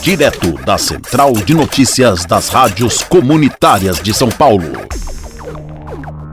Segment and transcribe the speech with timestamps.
[0.00, 4.72] direto da Central de Notícias das Rádios Comunitárias de São Paulo.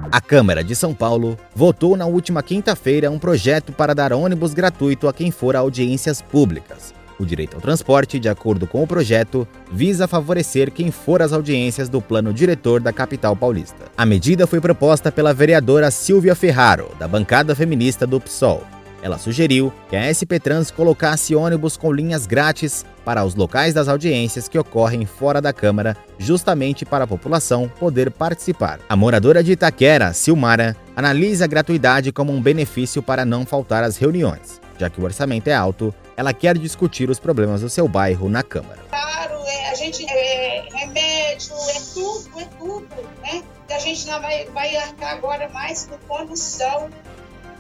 [0.10, 5.06] A Câmara de São Paulo votou na última quinta-feira um projeto para dar ônibus gratuito
[5.06, 6.94] a quem for a audiências públicas.
[7.20, 11.90] O direito ao transporte, de acordo com o projeto, visa favorecer quem for às audiências
[11.90, 13.84] do plano diretor da capital paulista.
[13.98, 18.64] A medida foi proposta pela vereadora Silvia Ferraro, da bancada feminista do PSOL.
[19.02, 23.88] Ela sugeriu que a SP Trans colocasse ônibus com linhas grátis para os locais das
[23.88, 28.80] audiências que ocorrem fora da Câmara, justamente para a população poder participar.
[28.90, 33.98] A moradora de Itaquera, Silmara, analisa a gratuidade como um benefício para não faltar às
[33.98, 34.60] reuniões.
[34.78, 38.44] Já que o orçamento é alto, ela quer discutir os problemas do seu bairro na
[38.44, 38.80] Câmara.
[38.90, 42.88] Claro, é, a gente é remédio, é tudo, é tudo,
[43.22, 43.44] né?
[43.70, 46.90] A gente não vai, vai arcar agora mais com condução,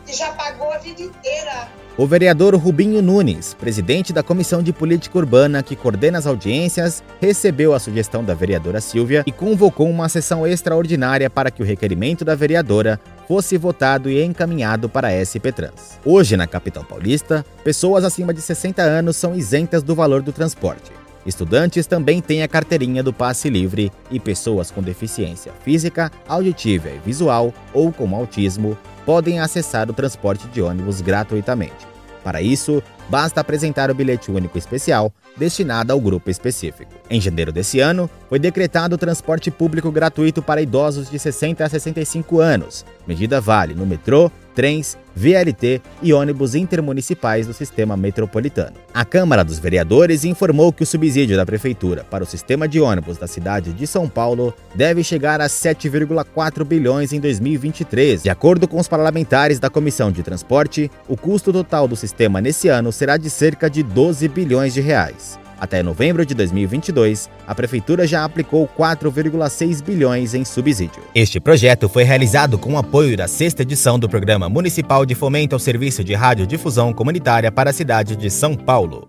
[0.07, 1.67] que já pagou a vida inteira.
[1.97, 7.73] O vereador Rubinho Nunes, presidente da Comissão de Política Urbana que coordena as audiências, recebeu
[7.73, 12.35] a sugestão da vereadora Silvia e convocou uma sessão extraordinária para que o requerimento da
[12.35, 15.99] vereadora fosse votado e encaminhado para a SP Trans.
[16.05, 20.96] Hoje, na capital paulista, pessoas acima de 60 anos são isentas do valor do transporte.
[21.27, 26.99] Estudantes também têm a carteirinha do passe livre e pessoas com deficiência física, auditiva e
[26.99, 31.85] visual ou com autismo podem acessar o transporte de ônibus gratuitamente.
[32.23, 36.91] Para isso, basta apresentar o bilhete único especial destinado ao grupo específico.
[37.09, 41.69] Em janeiro desse ano, foi decretado o transporte público gratuito para idosos de 60 a
[41.69, 42.85] 65 anos.
[43.05, 48.75] Medida vale no metrô, trens, VLT e ônibus intermunicipais do sistema metropolitano.
[48.91, 53.17] A Câmara dos Vereadores informou que o subsídio da Prefeitura para o sistema de ônibus
[53.17, 58.23] da cidade de São Paulo deve chegar a 7,4 bilhões em 2023.
[58.23, 62.67] De acordo com os parlamentares da Comissão de Transporte, o custo total do sistema nesse
[62.67, 65.37] ano será de cerca de 12 bilhões de reais.
[65.59, 71.03] Até novembro de 2022, a prefeitura já aplicou 4,6 bilhões em subsídio.
[71.13, 75.55] Este projeto foi realizado com o apoio da sexta edição do Programa Municipal de Fomento
[75.55, 79.03] ao Serviço de Radiodifusão Comunitária para a cidade de São Paulo.